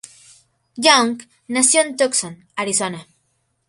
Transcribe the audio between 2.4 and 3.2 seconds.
Arizona.